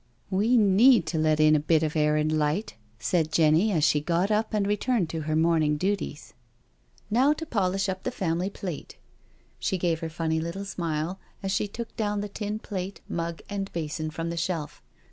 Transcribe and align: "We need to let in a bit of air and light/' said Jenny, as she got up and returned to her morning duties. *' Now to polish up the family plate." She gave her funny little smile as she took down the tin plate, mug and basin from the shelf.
"We 0.31 0.57
need 0.57 1.05
to 1.13 1.19
let 1.19 1.39
in 1.39 1.55
a 1.55 1.59
bit 1.59 1.83
of 1.83 1.95
air 1.95 2.15
and 2.17 2.31
light/' 2.31 2.73
said 2.97 3.31
Jenny, 3.31 3.71
as 3.71 3.83
she 3.83 4.01
got 4.01 4.31
up 4.31 4.51
and 4.51 4.65
returned 4.65 5.11
to 5.11 5.21
her 5.29 5.35
morning 5.35 5.77
duties. 5.77 6.33
*' 6.71 7.11
Now 7.11 7.33
to 7.33 7.45
polish 7.45 7.87
up 7.87 8.01
the 8.01 8.09
family 8.09 8.49
plate." 8.49 8.97
She 9.59 9.77
gave 9.77 9.99
her 9.99 10.09
funny 10.09 10.39
little 10.39 10.65
smile 10.65 11.19
as 11.43 11.51
she 11.51 11.67
took 11.67 11.95
down 11.97 12.21
the 12.21 12.29
tin 12.29 12.57
plate, 12.57 12.99
mug 13.07 13.43
and 13.47 13.71
basin 13.73 14.09
from 14.09 14.31
the 14.31 14.37
shelf. 14.37 14.81